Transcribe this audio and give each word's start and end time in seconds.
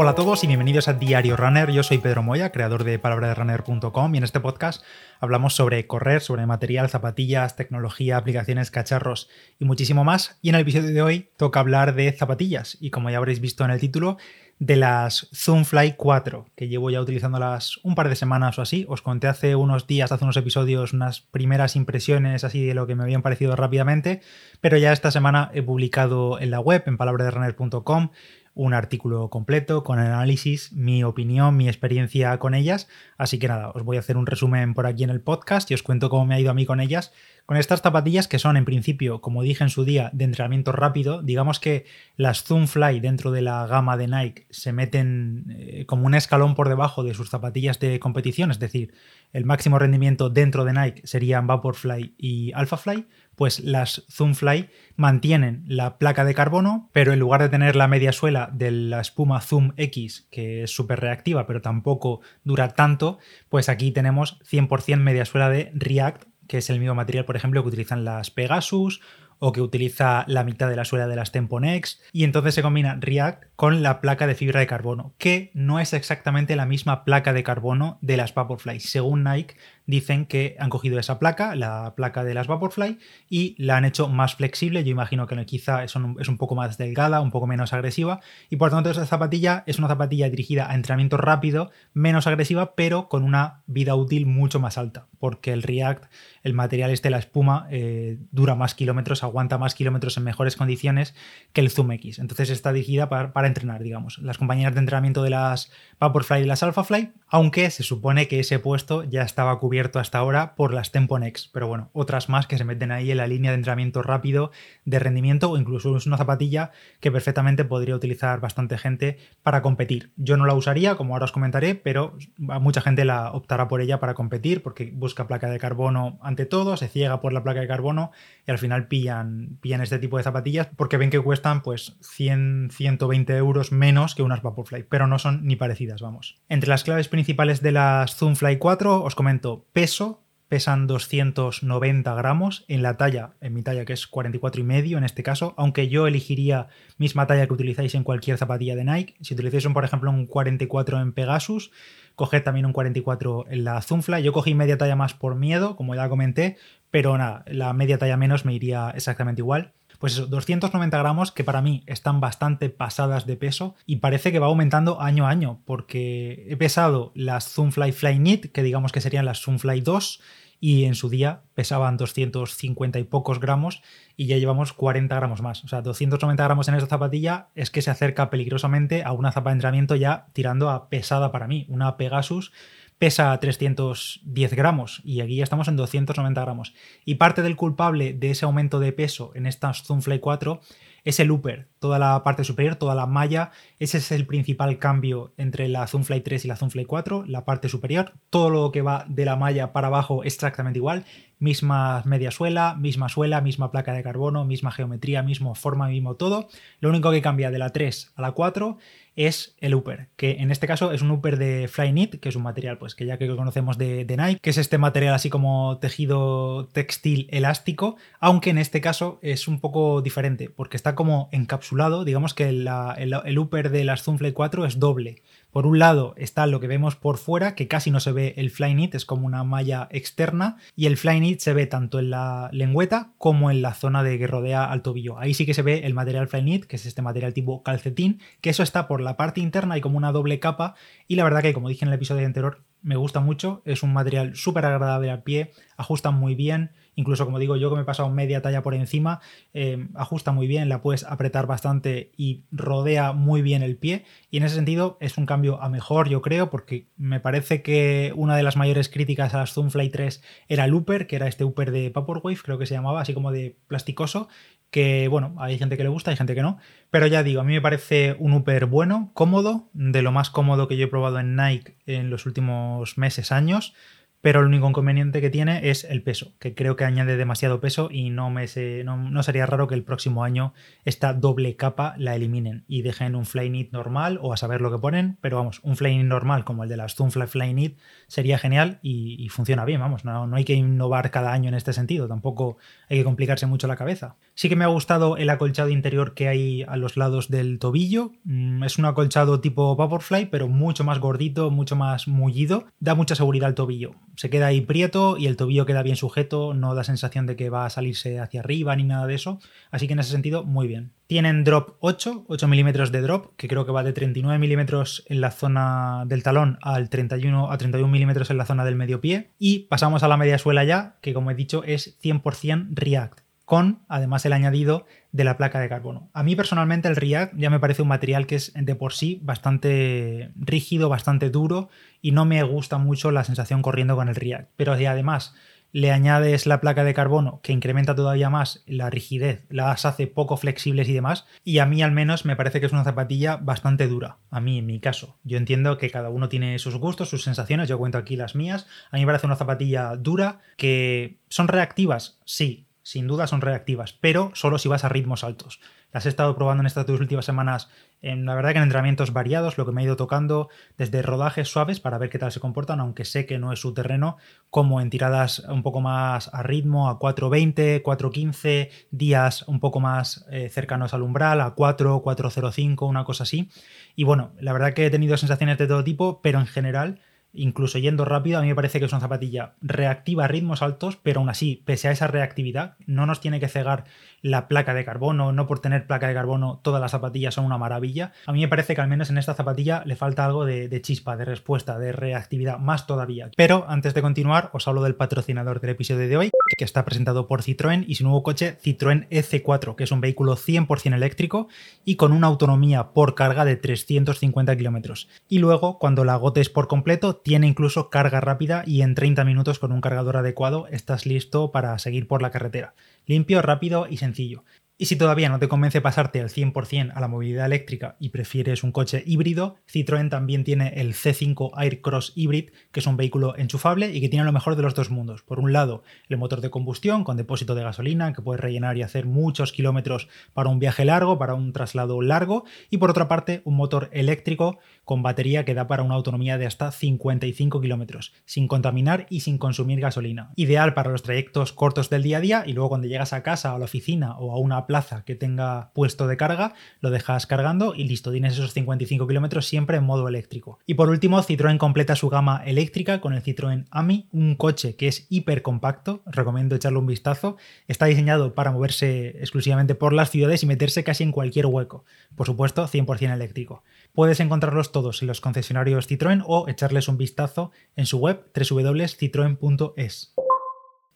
Hola 0.00 0.10
a 0.10 0.14
todos 0.14 0.44
y 0.44 0.46
bienvenidos 0.46 0.86
a 0.86 0.92
Diario 0.92 1.36
Runner. 1.36 1.72
Yo 1.72 1.82
soy 1.82 1.98
Pedro 1.98 2.22
Moya, 2.22 2.52
creador 2.52 2.84
de 2.84 3.00
palabraderunner.com 3.00 4.14
y 4.14 4.18
en 4.18 4.22
este 4.22 4.38
podcast 4.38 4.84
hablamos 5.18 5.56
sobre 5.56 5.88
correr, 5.88 6.20
sobre 6.20 6.46
material, 6.46 6.88
zapatillas, 6.88 7.56
tecnología, 7.56 8.16
aplicaciones, 8.16 8.70
cacharros 8.70 9.28
y 9.58 9.64
muchísimo 9.64 10.04
más. 10.04 10.38
Y 10.40 10.50
en 10.50 10.54
el 10.54 10.60
episodio 10.60 10.90
de 10.90 11.02
hoy 11.02 11.30
toca 11.36 11.58
hablar 11.58 11.96
de 11.96 12.12
zapatillas 12.12 12.78
y 12.80 12.90
como 12.90 13.10
ya 13.10 13.16
habréis 13.16 13.40
visto 13.40 13.64
en 13.64 13.72
el 13.72 13.80
título, 13.80 14.18
de 14.60 14.76
las 14.76 15.28
Zoomfly 15.34 15.94
4, 15.96 16.46
que 16.56 16.68
llevo 16.68 16.90
ya 16.90 17.00
utilizándolas 17.00 17.78
un 17.84 17.94
par 17.94 18.08
de 18.08 18.16
semanas 18.16 18.58
o 18.58 18.62
así. 18.62 18.86
Os 18.88 19.02
conté 19.02 19.28
hace 19.28 19.54
unos 19.54 19.86
días, 19.86 20.10
hace 20.10 20.24
unos 20.24 20.36
episodios, 20.36 20.92
unas 20.92 21.20
primeras 21.20 21.76
impresiones 21.76 22.44
así 22.44 22.66
de 22.66 22.74
lo 22.74 22.86
que 22.86 22.94
me 22.94 23.04
habían 23.04 23.22
parecido 23.22 23.54
rápidamente, 23.54 24.20
pero 24.60 24.76
ya 24.76 24.92
esta 24.92 25.10
semana 25.10 25.50
he 25.54 25.62
publicado 25.62 26.40
en 26.40 26.50
la 26.50 26.60
web, 26.60 26.82
en 26.86 26.96
palabraderunner.com, 26.96 28.10
un 28.58 28.74
artículo 28.74 29.30
completo 29.30 29.84
con 29.84 30.00
análisis, 30.00 30.72
mi 30.72 31.04
opinión, 31.04 31.56
mi 31.56 31.68
experiencia 31.68 32.36
con 32.38 32.54
ellas. 32.54 32.88
Así 33.16 33.38
que 33.38 33.46
nada, 33.46 33.70
os 33.70 33.84
voy 33.84 33.96
a 33.96 34.00
hacer 34.00 34.16
un 34.16 34.26
resumen 34.26 34.74
por 34.74 34.86
aquí 34.86 35.04
en 35.04 35.10
el 35.10 35.20
podcast 35.20 35.70
y 35.70 35.74
os 35.74 35.84
cuento 35.84 36.10
cómo 36.10 36.26
me 36.26 36.34
ha 36.34 36.40
ido 36.40 36.50
a 36.50 36.54
mí 36.54 36.66
con 36.66 36.80
ellas. 36.80 37.12
Con 37.48 37.56
estas 37.56 37.80
zapatillas 37.80 38.28
que 38.28 38.38
son 38.38 38.58
en 38.58 38.66
principio, 38.66 39.22
como 39.22 39.42
dije 39.42 39.64
en 39.64 39.70
su 39.70 39.86
día, 39.86 40.10
de 40.12 40.26
entrenamiento 40.26 40.70
rápido, 40.70 41.22
digamos 41.22 41.60
que 41.60 41.86
las 42.14 42.44
Zoomfly 42.44 43.00
dentro 43.00 43.30
de 43.30 43.40
la 43.40 43.66
gama 43.66 43.96
de 43.96 44.06
Nike 44.06 44.46
se 44.50 44.74
meten 44.74 45.46
eh, 45.58 45.86
como 45.86 46.04
un 46.04 46.14
escalón 46.14 46.54
por 46.54 46.68
debajo 46.68 47.04
de 47.04 47.14
sus 47.14 47.30
zapatillas 47.30 47.80
de 47.80 48.00
competición, 48.00 48.50
es 48.50 48.58
decir, 48.58 48.92
el 49.32 49.46
máximo 49.46 49.78
rendimiento 49.78 50.28
dentro 50.28 50.66
de 50.66 50.74
Nike 50.74 51.00
serían 51.06 51.46
Vaporfly 51.46 52.16
y 52.18 52.52
Alphafly, 52.52 53.06
pues 53.34 53.60
las 53.60 54.04
Zoomfly 54.10 54.68
mantienen 54.96 55.64
la 55.68 55.96
placa 55.96 56.26
de 56.26 56.34
carbono, 56.34 56.90
pero 56.92 57.14
en 57.14 57.18
lugar 57.18 57.40
de 57.40 57.48
tener 57.48 57.76
la 57.76 57.88
media 57.88 58.12
suela 58.12 58.50
de 58.52 58.72
la 58.72 59.00
espuma 59.00 59.40
Zoom 59.40 59.72
X, 59.78 60.28
que 60.30 60.64
es 60.64 60.70
súper 60.70 61.00
reactiva, 61.00 61.46
pero 61.46 61.62
tampoco 61.62 62.20
dura 62.44 62.74
tanto, 62.74 63.18
pues 63.48 63.70
aquí 63.70 63.90
tenemos 63.90 64.38
100% 64.40 64.98
media 64.98 65.24
suela 65.24 65.48
de 65.48 65.70
React, 65.72 66.24
que 66.48 66.58
es 66.58 66.70
el 66.70 66.80
mismo 66.80 66.96
material, 66.96 67.24
por 67.24 67.36
ejemplo, 67.36 67.62
que 67.62 67.68
utilizan 67.68 68.04
las 68.04 68.30
Pegasus 68.30 69.00
o 69.38 69.52
que 69.52 69.60
utiliza 69.60 70.24
la 70.26 70.42
mitad 70.42 70.68
de 70.68 70.76
la 70.76 70.84
suela 70.84 71.06
de 71.06 71.14
las 71.14 71.30
Temponex 71.30 72.02
y 72.12 72.24
entonces 72.24 72.54
se 72.54 72.62
combina 72.62 72.98
React 73.00 73.44
con 73.54 73.82
la 73.82 74.00
placa 74.00 74.26
de 74.26 74.34
fibra 74.34 74.60
de 74.60 74.66
carbono, 74.66 75.14
que 75.18 75.50
no 75.54 75.78
es 75.78 75.92
exactamente 75.92 76.56
la 76.56 76.66
misma 76.66 77.04
placa 77.04 77.32
de 77.32 77.44
carbono 77.44 77.98
de 78.00 78.16
las 78.16 78.34
Vaporfly. 78.34 78.80
Según 78.80 79.22
Nike, 79.22 79.54
dicen 79.88 80.26
que 80.26 80.54
han 80.60 80.68
cogido 80.68 80.98
esa 80.98 81.18
placa, 81.18 81.56
la 81.56 81.94
placa 81.96 82.22
de 82.22 82.34
las 82.34 82.46
Vaporfly, 82.46 82.98
y 83.30 83.54
la 83.56 83.78
han 83.78 83.86
hecho 83.86 84.06
más 84.06 84.34
flexible. 84.34 84.84
Yo 84.84 84.90
imagino 84.90 85.26
que 85.26 85.46
quizá 85.46 85.82
es 85.82 85.96
un, 85.96 86.14
poco 86.36 86.54
más 86.54 86.76
delgada, 86.76 87.22
un 87.22 87.30
poco 87.30 87.46
menos 87.46 87.72
agresiva, 87.72 88.20
y 88.50 88.56
por 88.56 88.70
tanto 88.70 88.90
esa 88.90 89.06
zapatilla 89.06 89.64
es 89.66 89.78
una 89.78 89.88
zapatilla 89.88 90.28
dirigida 90.28 90.70
a 90.70 90.74
entrenamiento 90.74 91.16
rápido, 91.16 91.70
menos 91.94 92.26
agresiva, 92.26 92.74
pero 92.74 93.08
con 93.08 93.24
una 93.24 93.62
vida 93.66 93.94
útil 93.94 94.26
mucho 94.26 94.60
más 94.60 94.76
alta, 94.76 95.06
porque 95.18 95.54
el 95.54 95.62
React, 95.62 96.04
el 96.42 96.52
material 96.52 96.90
este, 96.90 97.08
la 97.08 97.18
espuma, 97.18 97.66
eh, 97.70 98.18
dura 98.30 98.54
más 98.54 98.74
kilómetros, 98.74 99.24
aguanta 99.24 99.56
más 99.56 99.74
kilómetros 99.74 100.18
en 100.18 100.24
mejores 100.24 100.56
condiciones 100.56 101.14
que 101.54 101.62
el 101.62 101.70
Zoom 101.70 101.92
X. 101.92 102.18
Entonces 102.18 102.50
está 102.50 102.74
dirigida 102.74 103.08
para, 103.08 103.32
para 103.32 103.48
entrenar, 103.48 103.82
digamos. 103.82 104.18
Las 104.18 104.36
compañías 104.36 104.74
de 104.74 104.80
entrenamiento 104.80 105.22
de 105.22 105.30
las 105.30 105.72
Vaporfly 105.98 106.42
y 106.42 106.44
las 106.44 106.62
Alphafly, 106.62 107.12
aunque 107.26 107.70
se 107.70 107.82
supone 107.82 108.28
que 108.28 108.40
ese 108.40 108.58
puesto 108.58 109.02
ya 109.04 109.22
estaba 109.22 109.58
cubierto 109.58 109.77
hasta 109.80 110.18
ahora 110.18 110.54
por 110.54 110.74
las 110.74 110.92
Temponex, 110.92 111.48
pero 111.48 111.68
bueno, 111.68 111.90
otras 111.92 112.28
más 112.28 112.46
que 112.46 112.58
se 112.58 112.64
meten 112.64 112.90
ahí 112.90 113.10
en 113.10 113.16
la 113.16 113.26
línea 113.26 113.50
de 113.50 113.56
entrenamiento 113.56 114.02
rápido, 114.02 114.50
de 114.84 114.98
rendimiento 114.98 115.50
o 115.50 115.58
incluso 115.58 115.96
es 115.96 116.06
una 116.06 116.16
zapatilla 116.16 116.72
que 117.00 117.12
perfectamente 117.12 117.64
podría 117.64 117.94
utilizar 117.94 118.40
bastante 118.40 118.78
gente 118.78 119.18
para 119.42 119.62
competir. 119.62 120.12
Yo 120.16 120.36
no 120.36 120.46
la 120.46 120.54
usaría, 120.54 120.96
como 120.96 121.14
ahora 121.14 121.26
os 121.26 121.32
comentaré, 121.32 121.74
pero 121.74 122.16
mucha 122.36 122.80
gente 122.80 123.04
la 123.04 123.32
optará 123.32 123.68
por 123.68 123.80
ella 123.80 124.00
para 124.00 124.14
competir 124.14 124.62
porque 124.62 124.90
busca 124.94 125.26
placa 125.26 125.48
de 125.48 125.58
carbono 125.58 126.18
ante 126.22 126.46
todo, 126.46 126.76
se 126.76 126.88
ciega 126.88 127.20
por 127.20 127.32
la 127.32 127.42
placa 127.42 127.60
de 127.60 127.68
carbono 127.68 128.10
y 128.46 128.50
al 128.50 128.58
final 128.58 128.88
pillan, 128.88 129.58
pillan 129.60 129.80
este 129.80 129.98
tipo 129.98 130.16
de 130.16 130.22
zapatillas 130.22 130.68
porque 130.76 130.96
ven 130.96 131.10
que 131.10 131.20
cuestan 131.20 131.62
pues 131.62 131.96
100, 132.02 132.70
120 132.72 133.36
euros 133.36 133.72
menos 133.72 134.14
que 134.14 134.22
unas 134.22 134.42
Vaporfly, 134.42 134.84
pero 134.84 135.06
no 135.06 135.18
son 135.18 135.44
ni 135.44 135.56
parecidas, 135.56 136.00
vamos. 136.00 136.40
Entre 136.48 136.68
las 136.68 136.84
claves 136.84 137.08
principales 137.08 137.62
de 137.62 137.72
las 137.72 138.16
Zoomfly 138.16 138.58
4 138.58 139.02
os 139.02 139.14
comento 139.14 139.66
peso, 139.72 140.22
pesan 140.48 140.86
290 140.86 142.14
gramos 142.14 142.64
en 142.68 142.82
la 142.82 142.96
talla, 142.96 143.34
en 143.40 143.52
mi 143.54 143.62
talla 143.62 143.84
que 143.84 143.92
es 143.92 144.06
44 144.06 144.60
y 144.60 144.64
medio 144.64 144.98
en 144.98 145.04
este 145.04 145.22
caso, 145.22 145.54
aunque 145.56 145.88
yo 145.88 146.06
elegiría 146.06 146.68
misma 146.96 147.26
talla 147.26 147.46
que 147.46 147.52
utilizáis 147.52 147.94
en 147.94 148.04
cualquier 148.04 148.38
zapatilla 148.38 148.74
de 148.74 148.84
Nike. 148.84 149.14
Si 149.20 149.34
utilizáis 149.34 149.66
un, 149.66 149.74
por 149.74 149.84
ejemplo 149.84 150.10
un 150.10 150.26
44 150.26 151.00
en 151.00 151.12
Pegasus, 151.12 151.70
coged 152.14 152.42
también 152.42 152.66
un 152.66 152.72
44 152.72 153.46
en 153.50 153.64
la 153.64 153.80
Zoomfly. 153.82 154.22
Yo 154.22 154.32
cogí 154.32 154.54
media 154.54 154.78
talla 154.78 154.96
más 154.96 155.14
por 155.14 155.36
miedo, 155.36 155.76
como 155.76 155.94
ya 155.94 156.08
comenté, 156.08 156.56
pero 156.90 157.16
nada, 157.18 157.44
la 157.46 157.72
media 157.72 157.98
talla 157.98 158.16
menos 158.16 158.44
me 158.44 158.54
iría 158.54 158.90
exactamente 158.94 159.40
igual. 159.40 159.72
Pues 159.98 160.12
eso, 160.12 160.26
290 160.26 160.96
gramos 160.96 161.32
que 161.32 161.42
para 161.42 161.60
mí 161.60 161.82
están 161.86 162.20
bastante 162.20 162.70
pasadas 162.70 163.26
de 163.26 163.36
peso 163.36 163.74
y 163.84 163.96
parece 163.96 164.30
que 164.30 164.38
va 164.38 164.46
aumentando 164.46 165.00
año 165.00 165.26
a 165.26 165.30
año 165.30 165.60
porque 165.64 166.46
he 166.48 166.56
pesado 166.56 167.10
las 167.14 167.48
Zoomfly 167.52 167.90
Flyknit, 167.90 168.52
que 168.52 168.62
digamos 168.62 168.92
que 168.92 169.00
serían 169.00 169.24
las 169.24 169.40
Zoomfly 169.40 169.80
2 169.80 170.20
y 170.60 170.84
en 170.84 170.94
su 170.94 171.08
día 171.08 171.42
pesaban 171.54 171.96
250 171.96 172.98
y 172.98 173.04
pocos 173.04 173.40
gramos 173.40 173.82
y 174.16 174.26
ya 174.26 174.38
llevamos 174.38 174.72
40 174.72 175.14
gramos 175.14 175.42
más. 175.42 175.64
O 175.64 175.68
sea, 175.68 175.82
290 175.82 176.44
gramos 176.44 176.68
en 176.68 176.74
esta 176.74 176.88
zapatilla 176.88 177.48
es 177.54 177.70
que 177.70 177.82
se 177.82 177.90
acerca 177.90 178.30
peligrosamente 178.30 179.02
a 179.04 179.12
una 179.12 179.32
zapa 179.32 179.50
de 179.50 179.54
entrenamiento 179.54 179.96
ya 179.96 180.26
tirando 180.32 180.70
a 180.70 180.88
pesada 180.88 181.32
para 181.32 181.48
mí, 181.48 181.66
una 181.68 181.96
Pegasus 181.96 182.52
pesa 182.98 183.38
310 183.38 184.54
gramos 184.54 185.00
y 185.04 185.20
aquí 185.20 185.36
ya 185.36 185.44
estamos 185.44 185.68
en 185.68 185.76
290 185.76 186.40
gramos. 186.40 186.74
Y 187.04 187.16
parte 187.16 187.42
del 187.42 187.56
culpable 187.56 188.12
de 188.12 188.30
ese 188.30 188.44
aumento 188.44 188.80
de 188.80 188.92
peso 188.92 189.32
en 189.34 189.46
esta 189.46 189.72
Zoomfly 189.72 190.18
4 190.18 190.60
es 191.04 191.20
el 191.20 191.30
upper, 191.30 191.68
toda 191.78 191.98
la 191.98 192.22
parte 192.22 192.44
superior, 192.44 192.76
toda 192.76 192.94
la 192.94 193.06
malla. 193.06 193.50
Ese 193.78 193.98
es 193.98 194.12
el 194.12 194.26
principal 194.26 194.78
cambio 194.78 195.32
entre 195.36 195.68
la 195.68 195.86
Zoomfly 195.86 196.20
3 196.20 196.44
y 196.44 196.48
la 196.48 196.56
Zoomfly 196.56 196.84
4, 196.84 197.24
la 197.26 197.44
parte 197.44 197.68
superior. 197.68 198.12
Todo 198.30 198.50
lo 198.50 198.72
que 198.72 198.82
va 198.82 199.04
de 199.08 199.24
la 199.24 199.36
malla 199.36 199.72
para 199.72 199.88
abajo 199.88 200.24
es 200.24 200.34
exactamente 200.34 200.78
igual. 200.78 201.04
Misma 201.38 202.02
media 202.04 202.30
suela, 202.30 202.74
misma 202.74 203.08
suela, 203.08 203.40
misma 203.40 203.70
placa 203.70 203.92
de 203.92 204.02
carbono, 204.02 204.44
misma 204.44 204.72
geometría, 204.72 205.22
mismo 205.22 205.54
forma, 205.54 205.88
mismo 205.88 206.16
todo. 206.16 206.48
Lo 206.80 206.88
único 206.88 207.10
que 207.10 207.22
cambia 207.22 207.50
de 207.50 207.58
la 207.58 207.70
3 207.70 208.12
a 208.16 208.22
la 208.22 208.32
4 208.32 208.78
es 209.18 209.56
el 209.58 209.74
upper, 209.74 210.06
que 210.14 210.36
en 210.38 210.52
este 210.52 210.68
caso 210.68 210.92
es 210.92 211.02
un 211.02 211.10
upper 211.10 211.38
de 211.38 211.66
Flyknit, 211.66 212.20
que 212.20 212.28
es 212.28 212.36
un 212.36 212.44
material 212.44 212.78
pues 212.78 212.94
que 212.94 213.04
ya 213.04 213.18
que 213.18 213.26
conocemos 213.26 213.76
de, 213.76 214.06
Nike, 214.08 214.38
que 214.40 214.50
es 214.50 214.58
este 214.58 214.78
material 214.78 215.12
así 215.12 215.28
como 215.28 215.78
tejido 215.78 216.68
textil 216.68 217.26
elástico, 217.32 217.96
aunque 218.20 218.50
en 218.50 218.58
este 218.58 218.80
caso 218.80 219.18
es 219.20 219.48
un 219.48 219.58
poco 219.58 220.02
diferente, 220.02 220.50
porque 220.50 220.76
está 220.76 220.94
como 220.94 221.28
encapsulado, 221.32 221.67
digamos 222.04 222.34
que 222.34 222.48
el, 222.48 222.68
el 222.96 223.38
upper 223.38 223.70
de 223.70 223.84
las 223.84 224.02
Zoomfly 224.02 224.32
4 224.32 224.64
es 224.66 224.78
doble. 224.78 225.22
Por 225.50 225.66
un 225.66 225.78
lado 225.78 226.14
está 226.16 226.46
lo 226.46 226.60
que 226.60 226.66
vemos 226.66 226.96
por 226.96 227.16
fuera, 227.16 227.54
que 227.54 227.68
casi 227.68 227.90
no 227.90 228.00
se 228.00 228.12
ve 228.12 228.34
el 228.36 228.50
Flyknit, 228.50 228.94
es 228.94 229.04
como 229.04 229.26
una 229.26 229.44
malla 229.44 229.88
externa, 229.90 230.56
y 230.76 230.86
el 230.86 230.96
Flyknit 230.96 231.40
se 231.40 231.54
ve 231.54 231.66
tanto 231.66 231.98
en 231.98 232.10
la 232.10 232.50
lengüeta 232.52 233.12
como 233.18 233.50
en 233.50 233.62
la 233.62 233.74
zona 233.74 234.02
de 234.02 234.18
que 234.18 234.26
rodea 234.26 234.70
al 234.70 234.82
tobillo. 234.82 235.18
Ahí 235.18 235.34
sí 235.34 235.46
que 235.46 235.54
se 235.54 235.62
ve 235.62 235.86
el 235.86 235.94
material 235.94 236.28
Flyknit, 236.28 236.66
que 236.66 236.76
es 236.76 236.86
este 236.86 237.02
material 237.02 237.32
tipo 237.32 237.62
calcetín, 237.62 238.20
que 238.40 238.50
eso 238.50 238.62
está 238.62 238.86
por 238.88 239.00
la 239.00 239.16
parte 239.16 239.40
interna 239.40 239.78
y 239.78 239.80
como 239.80 239.96
una 239.96 240.12
doble 240.12 240.38
capa, 240.38 240.74
y 241.06 241.16
la 241.16 241.24
verdad 241.24 241.42
que 241.42 241.54
como 241.54 241.68
dije 241.68 241.84
en 241.84 241.88
el 241.88 241.94
episodio 241.94 242.26
anterior, 242.26 242.62
me 242.82 242.96
gusta 242.96 243.20
mucho, 243.20 243.62
es 243.64 243.82
un 243.82 243.92
material 243.92 244.36
súper 244.36 244.64
agradable 244.64 245.10
al 245.10 245.22
pie, 245.22 245.52
ajusta 245.76 246.10
muy 246.10 246.34
bien, 246.34 246.70
incluso 246.94 247.24
como 247.24 247.38
digo 247.38 247.56
yo 247.56 247.70
que 247.70 247.76
me 247.76 247.82
he 247.82 247.84
pasado 247.84 248.08
media 248.10 248.40
talla 248.42 248.62
por 248.62 248.74
encima, 248.74 249.20
eh, 249.52 249.88
ajusta 249.94 250.32
muy 250.32 250.46
bien, 250.46 250.68
la 250.68 250.80
puedes 250.80 251.04
apretar 251.04 251.46
bastante 251.46 252.12
y 252.16 252.44
rodea 252.52 253.12
muy 253.12 253.42
bien 253.42 253.62
el 253.62 253.76
pie 253.76 254.04
y 254.30 254.38
en 254.38 254.44
ese 254.44 254.56
sentido 254.56 254.96
es 255.00 255.18
un 255.18 255.26
cambio 255.26 255.47
a 255.56 255.68
mejor 255.68 256.08
yo 256.08 256.22
creo 256.22 256.50
porque 256.50 256.88
me 256.96 257.20
parece 257.20 257.62
que 257.62 258.12
una 258.14 258.36
de 258.36 258.42
las 258.42 258.56
mayores 258.56 258.88
críticas 258.88 259.34
a 259.34 259.38
las 259.38 259.52
Zoomfly 259.52 259.90
3 259.90 260.22
era 260.48 260.64
el 260.64 261.06
que 261.06 261.16
era 261.16 261.26
este 261.26 261.44
upper 261.44 261.70
de 261.70 261.90
Vaporwave 261.90 262.38
creo 262.42 262.58
que 262.58 262.66
se 262.66 262.74
llamaba, 262.74 263.00
así 263.00 263.14
como 263.14 263.32
de 263.32 263.56
plasticoso 263.66 264.28
que 264.70 265.08
bueno, 265.08 265.34
hay 265.38 265.58
gente 265.58 265.76
que 265.76 265.82
le 265.82 265.88
gusta, 265.88 266.10
hay 266.10 266.16
gente 266.16 266.34
que 266.34 266.42
no, 266.42 266.58
pero 266.90 267.06
ya 267.06 267.22
digo, 267.22 267.40
a 267.40 267.44
mí 267.44 267.54
me 267.54 267.60
parece 267.60 268.16
un 268.18 268.34
Upper 268.34 268.66
bueno, 268.66 269.10
cómodo, 269.14 269.70
de 269.72 270.02
lo 270.02 270.12
más 270.12 270.30
cómodo 270.30 270.68
que 270.68 270.76
yo 270.76 270.84
he 270.84 270.88
probado 270.88 271.18
en 271.18 271.36
Nike 271.36 271.76
en 271.86 272.10
los 272.10 272.26
últimos 272.26 272.98
meses, 272.98 273.32
años, 273.32 273.74
pero 274.20 274.40
el 274.40 274.46
único 274.46 274.68
inconveniente 274.68 275.20
que 275.20 275.30
tiene 275.30 275.70
es 275.70 275.84
el 275.84 276.02
peso, 276.02 276.32
que 276.38 276.54
creo 276.54 276.76
que 276.76 276.84
añade 276.84 277.16
demasiado 277.16 277.60
peso 277.60 277.88
y 277.90 278.10
no, 278.10 278.30
me 278.30 278.46
no, 278.84 279.22
sería 279.22 279.46
raro 279.46 279.68
que 279.68 279.74
el 279.74 279.84
próximo 279.84 280.24
año 280.24 280.54
esta 280.84 281.12
doble 281.14 281.56
capa 281.56 281.94
la 281.98 282.16
eliminen 282.16 282.64
y 282.66 282.82
dejen 282.82 283.14
un 283.14 283.26
Flyknit 283.26 283.72
normal 283.72 284.18
o 284.20 284.32
a 284.32 284.36
saber 284.36 284.60
lo 284.60 284.70
que 284.70 284.78
ponen, 284.78 285.18
pero 285.20 285.36
vamos, 285.36 285.60
un 285.62 285.76
Flyknit 285.76 286.06
normal 286.06 286.44
como 286.44 286.64
el 286.64 286.68
de 286.68 286.76
las 286.76 286.94
Zoomfly 286.96 287.26
Flyknit 287.26 287.78
sería 288.08 288.38
genial 288.38 288.80
y, 288.82 289.28
funciona 289.28 289.64
bien, 289.64 289.80
vamos, 289.80 290.04
no, 290.04 290.26
no 290.26 290.36
hay 290.36 290.44
que 290.44 290.54
innovar 290.54 291.10
cada 291.10 291.32
año 291.32 291.48
en 291.48 291.54
este 291.54 291.72
sentido, 291.72 292.08
tampoco 292.08 292.56
hay 292.88 292.98
que 292.98 293.04
complicarse 293.04 293.46
mucho 293.46 293.66
la 293.66 293.76
cabeza. 293.76 294.16
Sí 294.38 294.48
que 294.48 294.54
me 294.54 294.62
ha 294.62 294.68
gustado 294.68 295.16
el 295.16 295.30
acolchado 295.30 295.68
interior 295.68 296.14
que 296.14 296.28
hay 296.28 296.62
a 296.62 296.76
los 296.76 296.96
lados 296.96 297.28
del 297.28 297.58
tobillo. 297.58 298.12
Mm, 298.22 298.62
es 298.62 298.78
un 298.78 298.84
acolchado 298.84 299.40
tipo 299.40 299.74
Vaporfly, 299.74 300.26
pero 300.26 300.46
mucho 300.46 300.84
más 300.84 301.00
gordito, 301.00 301.50
mucho 301.50 301.74
más 301.74 302.06
mullido. 302.06 302.66
Da 302.78 302.94
mucha 302.94 303.16
seguridad 303.16 303.48
al 303.48 303.56
tobillo. 303.56 303.96
Se 304.14 304.30
queda 304.30 304.46
ahí 304.46 304.60
prieto 304.60 305.16
y 305.18 305.26
el 305.26 305.36
tobillo 305.36 305.66
queda 305.66 305.82
bien 305.82 305.96
sujeto, 305.96 306.54
no 306.54 306.76
da 306.76 306.84
sensación 306.84 307.26
de 307.26 307.34
que 307.34 307.50
va 307.50 307.66
a 307.66 307.70
salirse 307.70 308.20
hacia 308.20 308.38
arriba 308.38 308.76
ni 308.76 308.84
nada 308.84 309.08
de 309.08 309.16
eso. 309.16 309.40
Así 309.72 309.88
que 309.88 309.94
en 309.94 309.98
ese 309.98 310.12
sentido, 310.12 310.44
muy 310.44 310.68
bien. 310.68 310.92
Tienen 311.08 311.42
drop 311.42 311.76
8, 311.80 312.26
8 312.28 312.46
milímetros 312.46 312.92
de 312.92 313.00
drop, 313.00 313.34
que 313.36 313.48
creo 313.48 313.66
que 313.66 313.72
va 313.72 313.82
de 313.82 313.92
39 313.92 314.38
milímetros 314.38 315.02
en 315.08 315.20
la 315.20 315.32
zona 315.32 316.04
del 316.06 316.22
talón 316.22 316.58
al 316.62 316.90
31 316.90 317.50
a 317.50 317.58
31 317.58 317.90
milímetros 317.90 318.30
en 318.30 318.38
la 318.38 318.46
zona 318.46 318.64
del 318.64 318.76
medio 318.76 319.00
pie. 319.00 319.32
Y 319.40 319.64
pasamos 319.64 320.04
a 320.04 320.08
la 320.08 320.16
media 320.16 320.38
suela 320.38 320.62
ya, 320.62 320.94
que 321.00 321.12
como 321.12 321.32
he 321.32 321.34
dicho 321.34 321.64
es 321.64 321.98
100% 322.00 322.68
React 322.70 323.26
con 323.48 323.80
además 323.88 324.26
el 324.26 324.34
añadido 324.34 324.84
de 325.10 325.24
la 325.24 325.38
placa 325.38 325.58
de 325.58 325.70
carbono. 325.70 326.10
A 326.12 326.22
mí 326.22 326.36
personalmente 326.36 326.86
el 326.86 326.96
React 326.96 327.32
ya 327.34 327.48
me 327.48 327.58
parece 327.58 327.80
un 327.80 327.88
material 327.88 328.26
que 328.26 328.34
es 328.34 328.52
de 328.54 328.74
por 328.74 328.92
sí 328.92 329.20
bastante 329.22 330.32
rígido, 330.36 330.90
bastante 330.90 331.30
duro 331.30 331.70
y 332.02 332.12
no 332.12 332.26
me 332.26 332.42
gusta 332.42 332.76
mucho 332.76 333.10
la 333.10 333.24
sensación 333.24 333.62
corriendo 333.62 333.96
con 333.96 334.10
el 334.10 334.16
React. 334.16 334.50
Pero 334.56 334.76
si 334.76 334.84
además 334.84 335.34
le 335.72 335.92
añades 335.92 336.46
la 336.46 336.60
placa 336.60 336.84
de 336.84 336.92
carbono 336.92 337.40
que 337.42 337.54
incrementa 337.54 337.94
todavía 337.94 338.28
más 338.28 338.64
la 338.66 338.90
rigidez, 338.90 339.46
las 339.48 339.86
hace 339.86 340.06
poco 340.06 340.36
flexibles 340.36 340.86
y 340.86 340.92
demás, 340.92 341.24
y 341.42 341.60
a 341.60 341.64
mí 341.64 341.80
al 341.80 341.92
menos 341.92 342.26
me 342.26 342.36
parece 342.36 342.60
que 342.60 342.66
es 342.66 342.72
una 342.72 342.84
zapatilla 342.84 343.36
bastante 343.36 343.88
dura, 343.88 344.18
a 344.30 344.40
mí 344.40 344.58
en 344.58 344.66
mi 344.66 344.78
caso. 344.78 345.16
Yo 345.24 345.38
entiendo 345.38 345.78
que 345.78 345.90
cada 345.90 346.10
uno 346.10 346.28
tiene 346.28 346.58
sus 346.58 346.76
gustos, 346.76 347.08
sus 347.08 347.24
sensaciones, 347.24 347.70
yo 347.70 347.78
cuento 347.78 347.96
aquí 347.96 348.14
las 348.16 348.34
mías, 348.34 348.66
a 348.90 348.96
mí 348.96 349.00
me 349.00 349.06
parece 349.06 349.26
una 349.26 349.36
zapatilla 349.36 349.96
dura 349.96 350.40
que 350.58 351.18
son 351.30 351.48
reactivas, 351.48 352.18
sí, 352.26 352.67
sin 352.88 353.06
duda 353.06 353.26
son 353.26 353.42
reactivas, 353.42 353.92
pero 353.92 354.30
solo 354.32 354.56
si 354.56 354.66
vas 354.66 354.82
a 354.82 354.88
ritmos 354.88 355.22
altos. 355.22 355.60
Las 355.92 356.06
he 356.06 356.08
estado 356.08 356.34
probando 356.34 356.62
en 356.62 356.66
estas 356.66 356.86
dos 356.86 356.98
últimas 356.98 357.26
semanas, 357.26 357.68
en, 358.00 358.24
la 358.24 358.34
verdad 358.34 358.52
que 358.52 358.56
en 358.56 358.62
entrenamientos 358.62 359.12
variados, 359.12 359.58
lo 359.58 359.66
que 359.66 359.72
me 359.72 359.82
ha 359.82 359.84
ido 359.84 359.96
tocando, 359.96 360.48
desde 360.78 361.02
rodajes 361.02 361.48
suaves 361.48 361.80
para 361.80 361.98
ver 361.98 362.08
qué 362.08 362.18
tal 362.18 362.32
se 362.32 362.40
comportan, 362.40 362.80
aunque 362.80 363.04
sé 363.04 363.26
que 363.26 363.38
no 363.38 363.52
es 363.52 363.60
su 363.60 363.74
terreno, 363.74 364.16
como 364.48 364.80
en 364.80 364.88
tiradas 364.88 365.40
un 365.40 365.62
poco 365.62 365.82
más 365.82 366.32
a 366.32 366.42
ritmo, 366.42 366.88
a 366.88 366.98
4.20, 366.98 367.82
4.15, 367.82 368.70
días 368.90 369.42
un 369.42 369.60
poco 369.60 369.80
más 369.80 370.26
eh, 370.30 370.48
cercanos 370.48 370.94
al 370.94 371.02
umbral, 371.02 371.42
a 371.42 371.50
4, 371.50 372.02
4.05, 372.02 372.88
una 372.88 373.04
cosa 373.04 373.24
así. 373.24 373.50
Y 373.96 374.04
bueno, 374.04 374.32
la 374.40 374.54
verdad 374.54 374.72
que 374.72 374.86
he 374.86 374.90
tenido 374.90 375.18
sensaciones 375.18 375.58
de 375.58 375.66
todo 375.66 375.84
tipo, 375.84 376.22
pero 376.22 376.40
en 376.40 376.46
general 376.46 377.02
incluso 377.38 377.78
yendo 377.78 378.04
rápido, 378.04 378.38
a 378.38 378.42
mí 378.42 378.48
me 378.48 378.54
parece 378.54 378.78
que 378.78 378.86
es 378.86 378.92
una 378.92 379.00
zapatilla 379.00 379.54
reactiva 379.62 380.24
a 380.24 380.28
ritmos 380.28 380.62
altos, 380.62 380.96
pero 381.02 381.20
aún 381.20 381.28
así, 381.28 381.62
pese 381.64 381.88
a 381.88 381.92
esa 381.92 382.06
reactividad, 382.06 382.76
no 382.86 383.06
nos 383.06 383.20
tiene 383.20 383.40
que 383.40 383.48
cegar 383.48 383.84
la 384.22 384.48
placa 384.48 384.74
de 384.74 384.84
carbono, 384.84 385.32
no 385.32 385.46
por 385.46 385.60
tener 385.60 385.86
placa 385.86 386.08
de 386.08 386.14
carbono 386.14 386.60
todas 386.62 386.80
las 386.80 386.90
zapatillas 386.90 387.34
son 387.34 387.44
una 387.44 387.58
maravilla. 387.58 388.12
A 388.26 388.32
mí 388.32 388.40
me 388.40 388.48
parece 388.48 388.74
que 388.74 388.80
al 388.80 388.88
menos 388.88 389.10
en 389.10 389.18
esta 389.18 389.34
zapatilla 389.34 389.82
le 389.84 389.96
falta 389.96 390.24
algo 390.24 390.44
de, 390.44 390.80
chispa, 390.82 391.16
de 391.16 391.24
respuesta, 391.24 391.78
de 391.78 391.92
reactividad, 391.92 392.58
más 392.58 392.86
todavía. 392.86 393.30
Pero 393.36 393.64
antes 393.68 393.94
de 393.94 394.02
continuar, 394.02 394.50
os 394.52 394.66
hablo 394.66 394.82
del 394.82 394.94
patrocinador 394.94 395.60
del 395.60 395.70
episodio 395.70 396.08
de 396.08 396.16
hoy, 396.16 396.30
que 396.58 396.64
está 396.66 396.84
presentado 396.84 397.26
por 397.26 397.40
Citroën 397.40 397.84
y 397.88 397.94
su 397.94 398.04
nuevo 398.04 398.22
coche 398.22 398.58
Citroën 398.62 399.08
EC4, 399.08 399.76
que 399.76 399.84
es 399.84 399.92
un 399.92 400.02
vehículo 400.02 400.36
100% 400.36 400.94
eléctrico 400.94 401.48
y 401.86 401.96
con 401.96 402.12
una 402.12 402.26
autonomía 402.26 402.92
por 402.92 403.14
carga 403.14 403.46
de 403.46 403.56
350 403.56 404.54
kilómetros. 404.56 405.08
Y 405.26 405.38
luego, 405.38 405.78
cuando 405.78 406.04
la 406.04 406.14
agotes 406.14 406.50
por 406.50 406.68
completo, 406.68 407.16
tiene 407.16 407.46
incluso 407.46 407.88
carga 407.88 408.20
rápida 408.20 408.64
y 408.66 408.82
en 408.82 408.94
30 408.94 409.24
minutos 409.24 409.58
con 409.58 409.72
un 409.72 409.80
cargador 409.80 410.18
adecuado 410.18 410.66
estás 410.66 411.06
listo 411.06 411.50
para 411.52 411.78
seguir 411.78 412.06
por 412.06 412.20
la 412.20 412.30
carretera. 412.30 412.74
Limpio, 413.06 413.40
rápido 413.40 413.86
y 413.88 413.96
sencillo. 413.96 414.44
Y 414.80 414.86
si 414.86 414.94
todavía 414.94 415.28
no 415.28 415.40
te 415.40 415.48
convence 415.48 415.80
pasarte 415.80 416.20
al 416.20 416.28
100% 416.28 416.92
a 416.94 417.00
la 417.00 417.08
movilidad 417.08 417.46
eléctrica 417.46 417.96
y 417.98 418.10
prefieres 418.10 418.62
un 418.62 418.70
coche 418.70 419.02
híbrido, 419.04 419.56
Citroën 419.68 420.08
también 420.08 420.44
tiene 420.44 420.68
el 420.76 420.94
C5 420.94 421.50
Aircross 421.56 422.12
Hybrid, 422.14 422.50
que 422.70 422.78
es 422.78 422.86
un 422.86 422.96
vehículo 422.96 423.36
enchufable 423.36 423.92
y 423.92 424.00
que 424.00 424.08
tiene 424.08 424.24
lo 424.24 424.30
mejor 424.30 424.54
de 424.54 424.62
los 424.62 424.76
dos 424.76 424.90
mundos. 424.92 425.22
Por 425.22 425.40
un 425.40 425.52
lado, 425.52 425.82
el 426.08 426.16
motor 426.16 426.40
de 426.42 426.50
combustión 426.50 427.02
con 427.02 427.16
depósito 427.16 427.56
de 427.56 427.64
gasolina, 427.64 428.12
que 428.12 428.22
puedes 428.22 428.40
rellenar 428.40 428.76
y 428.76 428.82
hacer 428.82 429.04
muchos 429.04 429.50
kilómetros 429.50 430.06
para 430.32 430.48
un 430.48 430.60
viaje 430.60 430.84
largo, 430.84 431.18
para 431.18 431.34
un 431.34 431.52
traslado 431.52 432.00
largo, 432.00 432.44
y 432.70 432.76
por 432.76 432.90
otra 432.90 433.08
parte, 433.08 433.42
un 433.44 433.56
motor 433.56 433.90
eléctrico 433.92 434.60
con 434.84 435.02
batería 435.02 435.44
que 435.44 435.54
da 435.54 435.66
para 435.66 435.82
una 435.82 435.96
autonomía 435.96 436.38
de 436.38 436.46
hasta 436.46 436.70
55 436.70 437.60
kilómetros, 437.60 438.12
sin 438.26 438.46
contaminar 438.46 439.08
y 439.10 439.20
sin 439.20 439.38
consumir 439.38 439.80
gasolina. 439.80 440.30
Ideal 440.36 440.72
para 440.74 440.92
los 440.92 441.02
trayectos 441.02 441.52
cortos 441.52 441.90
del 441.90 442.04
día 442.04 442.18
a 442.18 442.20
día 442.20 442.44
y 442.46 442.52
luego 442.52 442.68
cuando 442.68 442.86
llegas 442.86 443.12
a 443.12 443.24
casa 443.24 443.56
a 443.56 443.58
la 443.58 443.64
oficina 443.64 444.16
o 444.18 444.32
a 444.32 444.38
una 444.38 444.67
plaza 444.68 445.02
que 445.04 445.16
tenga 445.16 445.72
puesto 445.74 446.06
de 446.06 446.16
carga, 446.16 446.54
lo 446.80 446.90
dejas 446.90 447.26
cargando 447.26 447.74
y 447.74 447.84
listo, 447.84 448.12
tienes 448.12 448.34
esos 448.34 448.52
55 448.52 449.08
kilómetros 449.08 449.46
siempre 449.46 449.78
en 449.78 449.84
modo 449.84 450.06
eléctrico. 450.06 450.60
Y 450.66 450.74
por 450.74 450.90
último, 450.90 451.20
Citroën 451.22 451.58
completa 451.58 451.96
su 451.96 452.08
gama 452.08 452.42
eléctrica 452.44 453.00
con 453.00 453.14
el 453.14 453.22
Citroën 453.22 453.66
AMI, 453.70 454.06
un 454.12 454.36
coche 454.36 454.76
que 454.76 454.86
es 454.86 455.06
hiper 455.08 455.42
compacto, 455.42 456.02
recomiendo 456.06 456.54
echarle 456.54 456.78
un 456.78 456.86
vistazo, 456.86 457.38
está 457.66 457.86
diseñado 457.86 458.34
para 458.34 458.52
moverse 458.52 459.08
exclusivamente 459.18 459.74
por 459.74 459.92
las 459.92 460.10
ciudades 460.10 460.42
y 460.42 460.46
meterse 460.46 460.84
casi 460.84 461.02
en 461.02 461.12
cualquier 461.12 461.46
hueco, 461.46 461.84
por 462.14 462.26
supuesto 462.26 462.68
100% 462.68 463.12
eléctrico. 463.12 463.64
Puedes 463.94 464.20
encontrarlos 464.20 464.70
todos 464.70 465.00
en 465.02 465.08
los 465.08 465.20
concesionarios 465.20 465.88
Citroën 465.88 466.22
o 466.26 466.46
echarles 466.46 466.88
un 466.88 466.98
vistazo 466.98 467.50
en 467.74 467.86
su 467.86 467.98
web 467.98 468.22
www.citroen.es. 468.34 470.17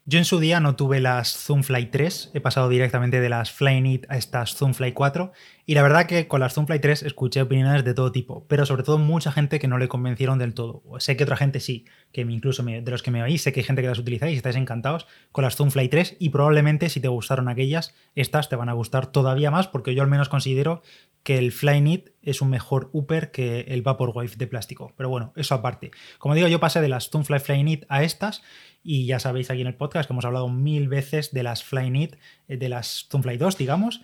Yo 0.05 0.19
en 0.19 0.25
su 0.25 0.41
día 0.41 0.59
no 0.59 0.75
tuve 0.75 0.99
las 0.99 1.33
Zoomfly 1.33 1.93
3, 1.93 2.33
he 2.35 2.41
pasado 2.41 2.69
directamente 2.69 3.21
de 3.21 3.29
las 3.29 3.53
Flyknit 3.53 4.05
a 4.09 4.17
estas 4.17 4.57
Zoomfly 4.57 4.95
4 4.95 5.31
y 5.65 5.75
la 5.75 5.83
verdad 5.83 6.07
que 6.07 6.27
con 6.27 6.41
las 6.41 6.55
Zoomfly 6.55 6.81
3 6.81 7.05
escuché 7.05 7.41
opiniones 7.41 7.85
de 7.85 7.95
todo 7.95 8.11
tipo, 8.11 8.45
pero 8.49 8.67
sobre 8.67 8.83
todo 8.83 8.99
mucha 8.99 9.31
gente 9.31 9.61
que 9.61 9.69
no 9.69 9.79
le 9.79 9.87
convencieron 9.87 10.41
del 10.41 10.55
todo. 10.55 10.83
Sé 10.99 11.17
que 11.17 11.23
otra 11.23 11.37
gente 11.37 11.61
sí, 11.61 11.85
que 12.11 12.23
incluso 12.23 12.65
de 12.65 12.83
los 12.85 13.01
que 13.01 13.13
me 13.13 13.23
oís, 13.23 13.43
sé 13.43 13.53
que 13.53 13.61
hay 13.61 13.65
gente 13.65 13.81
que 13.81 13.87
las 13.87 14.01
utilizáis 14.01 14.35
y 14.35 14.39
estáis 14.39 14.57
encantados 14.57 15.07
con 15.31 15.45
las 15.45 15.55
Zoomfly 15.55 15.89
3 15.89 16.17
y 16.19 16.31
probablemente 16.31 16.89
si 16.89 16.99
te 16.99 17.07
gustaron 17.07 17.49
aquellas, 17.49 17.95
estas 18.17 18.49
te 18.49 18.57
van 18.57 18.71
a 18.71 18.73
gustar 18.73 19.07
todavía 19.07 19.53
más 19.53 19.69
porque 19.69 19.95
yo 19.95 20.03
al 20.03 20.11
menos 20.11 20.29
considero 20.29 20.83
que 21.23 21.39
el 21.39 21.53
Flyknit 21.53 22.11
es 22.23 22.43
un 22.43 22.51
mejor 22.51 22.91
upper 22.93 23.31
que 23.31 23.61
el 23.69 23.83
Vaporwave 23.83 24.35
de 24.37 24.49
plástico. 24.49 24.93
Pero 24.97 25.09
bueno, 25.09 25.33
eso 25.37 25.55
aparte. 25.55 25.93
Como 26.19 26.35
digo, 26.35 26.49
yo 26.49 26.59
pasé 26.59 26.81
de 26.81 26.89
las 26.89 27.09
Zoomfly 27.09 27.39
Flyknit 27.39 27.85
a 27.89 28.03
estas 28.03 28.43
y 28.83 29.07
ya 29.07 29.19
sabéis 29.19 29.51
aquí 29.51 29.61
en 29.61 29.67
el 29.67 29.75
podcast 29.75 30.07
que 30.09 30.13
hemos 30.13 30.25
hablado 30.25 30.49
mil 30.49 30.89
veces 30.89 31.33
de 31.33 31.43
las 31.43 31.63
Flyknit, 31.63 32.17
eh, 32.49 32.57
de 32.57 32.69
las 32.69 33.07
Zoomfly 33.11 33.37
2, 33.37 33.59
digamos, 33.59 34.03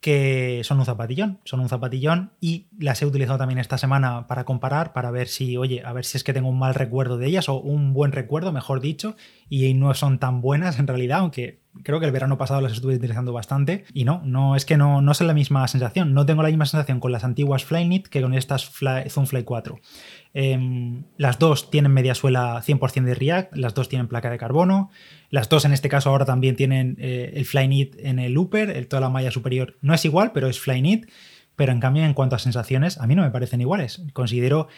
que 0.00 0.62
son 0.64 0.78
un 0.78 0.86
zapatillón, 0.86 1.40
son 1.44 1.60
un 1.60 1.68
zapatillón 1.68 2.32
y 2.40 2.68
las 2.78 3.02
he 3.02 3.06
utilizado 3.06 3.38
también 3.38 3.58
esta 3.58 3.76
semana 3.76 4.26
para 4.26 4.44
comparar, 4.44 4.94
para 4.94 5.10
ver 5.10 5.28
si, 5.28 5.58
oye, 5.58 5.82
a 5.84 5.92
ver 5.92 6.06
si 6.06 6.16
es 6.16 6.24
que 6.24 6.32
tengo 6.32 6.48
un 6.48 6.58
mal 6.58 6.74
recuerdo 6.74 7.18
de 7.18 7.26
ellas 7.26 7.48
o 7.50 7.60
un 7.60 7.92
buen 7.92 8.12
recuerdo, 8.12 8.50
mejor 8.50 8.80
dicho, 8.80 9.14
y 9.50 9.74
no 9.74 9.92
son 9.94 10.20
tan 10.20 10.40
buenas 10.40 10.78
en 10.78 10.86
realidad, 10.86 11.18
aunque 11.18 11.58
creo 11.82 11.98
que 11.98 12.06
el 12.06 12.12
verano 12.12 12.38
pasado 12.38 12.60
las 12.60 12.72
estuve 12.72 12.94
utilizando 12.94 13.32
bastante 13.32 13.84
y 13.92 14.04
no, 14.04 14.22
no 14.24 14.54
es 14.54 14.64
que 14.64 14.76
no, 14.76 15.02
no 15.02 15.12
la 15.20 15.34
misma 15.34 15.66
sensación, 15.66 16.14
no 16.14 16.24
tengo 16.24 16.42
la 16.42 16.48
misma 16.48 16.66
sensación 16.66 17.00
con 17.00 17.10
las 17.10 17.24
antiguas 17.24 17.64
Flyknit 17.64 18.06
que 18.06 18.22
con 18.22 18.32
estas 18.32 18.64
Fly, 18.64 19.10
Zoomfly 19.10 19.42
4. 19.42 19.80
Em, 20.34 21.02
las 21.16 21.38
dos 21.40 21.70
tienen 21.70 21.92
media 21.92 22.14
suela 22.14 22.62
100% 22.62 23.04
de 23.04 23.14
React, 23.14 23.56
las 23.56 23.74
dos 23.74 23.88
tienen 23.88 24.06
placa 24.06 24.30
de 24.30 24.38
carbono, 24.38 24.90
las 25.30 25.48
dos 25.48 25.64
en 25.64 25.72
este 25.72 25.88
caso 25.88 26.10
ahora 26.10 26.24
también 26.24 26.54
tienen 26.54 26.96
eh, 27.00 27.32
el 27.34 27.44
Flyknit 27.44 27.96
en 27.98 28.20
el 28.20 28.38
upper, 28.38 28.70
el, 28.70 28.86
toda 28.86 29.00
la 29.00 29.10
malla 29.10 29.32
superior 29.32 29.76
no 29.82 29.94
es 29.94 30.04
igual, 30.04 30.30
pero 30.32 30.46
es 30.46 30.60
Flyknit, 30.60 31.10
pero 31.56 31.72
en 31.72 31.80
cambio 31.80 32.04
en 32.04 32.14
cuanto 32.14 32.36
a 32.36 32.38
sensaciones 32.38 32.98
a 32.98 33.06
mí 33.06 33.14
no 33.14 33.22
me 33.22 33.30
parecen 33.30 33.60
iguales. 33.60 34.02
Considero 34.14 34.68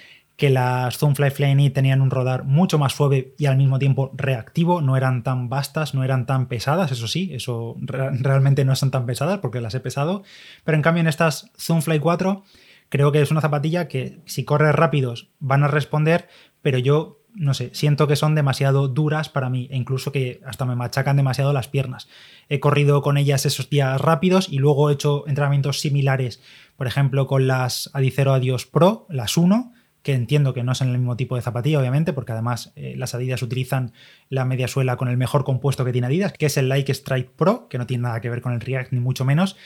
que 0.42 0.50
las 0.50 0.98
Zoomfly 0.98 1.30
Flyknit 1.30 1.72
tenían 1.72 2.00
un 2.00 2.10
rodar 2.10 2.42
mucho 2.42 2.76
más 2.76 2.94
suave 2.94 3.32
y 3.38 3.46
al 3.46 3.56
mismo 3.56 3.78
tiempo 3.78 4.10
reactivo, 4.12 4.80
no 4.80 4.96
eran 4.96 5.22
tan 5.22 5.48
vastas, 5.48 5.94
no 5.94 6.02
eran 6.02 6.26
tan 6.26 6.48
pesadas, 6.48 6.90
eso 6.90 7.06
sí, 7.06 7.30
eso 7.32 7.76
realmente 7.80 8.64
no 8.64 8.74
son 8.74 8.90
tan 8.90 9.06
pesadas 9.06 9.38
porque 9.38 9.60
las 9.60 9.76
he 9.76 9.78
pesado, 9.78 10.24
pero 10.64 10.74
en 10.74 10.82
cambio 10.82 11.02
en 11.02 11.06
estas 11.06 11.52
Zoomfly 11.60 12.00
4 12.00 12.42
creo 12.88 13.12
que 13.12 13.22
es 13.22 13.30
una 13.30 13.40
zapatilla 13.40 13.86
que 13.86 14.18
si 14.24 14.42
corres 14.42 14.74
rápidos 14.74 15.28
van 15.38 15.62
a 15.62 15.68
responder, 15.68 16.26
pero 16.60 16.78
yo 16.78 17.20
no 17.36 17.54
sé, 17.54 17.70
siento 17.72 18.08
que 18.08 18.16
son 18.16 18.34
demasiado 18.34 18.88
duras 18.88 19.28
para 19.28 19.48
mí 19.48 19.68
e 19.70 19.76
incluso 19.76 20.10
que 20.10 20.40
hasta 20.44 20.64
me 20.64 20.74
machacan 20.74 21.16
demasiado 21.16 21.52
las 21.52 21.68
piernas. 21.68 22.08
He 22.48 22.58
corrido 22.58 23.00
con 23.00 23.16
ellas 23.16 23.46
esos 23.46 23.70
días 23.70 24.00
rápidos 24.00 24.48
y 24.48 24.58
luego 24.58 24.90
he 24.90 24.94
hecho 24.94 25.22
entrenamientos 25.28 25.78
similares, 25.78 26.42
por 26.76 26.88
ejemplo, 26.88 27.28
con 27.28 27.46
las 27.46 27.90
Adicero 27.92 28.34
Adios 28.34 28.66
Pro, 28.66 29.06
las 29.08 29.36
1, 29.36 29.72
que 30.02 30.14
entiendo 30.14 30.52
que 30.52 30.62
no 30.64 30.74
son 30.74 30.88
el 30.88 30.98
mismo 30.98 31.16
tipo 31.16 31.36
de 31.36 31.42
zapatilla, 31.42 31.78
obviamente, 31.78 32.12
porque 32.12 32.32
además 32.32 32.72
eh, 32.76 32.94
las 32.96 33.14
Adidas 33.14 33.42
utilizan 33.42 33.92
la 34.28 34.44
media 34.44 34.68
suela 34.68 34.96
con 34.96 35.08
el 35.08 35.16
mejor 35.16 35.44
compuesto 35.44 35.84
que 35.84 35.92
tiene 35.92 36.08
Adidas, 36.08 36.32
que 36.32 36.46
es 36.46 36.56
el 36.56 36.68
Like 36.68 36.92
Strike 36.92 37.30
Pro, 37.30 37.68
que 37.68 37.78
no 37.78 37.86
tiene 37.86 38.02
nada 38.02 38.20
que 38.20 38.30
ver 38.30 38.40
con 38.40 38.52
el 38.52 38.60
React 38.60 38.92
ni 38.92 39.00
mucho 39.00 39.24
menos. 39.24 39.56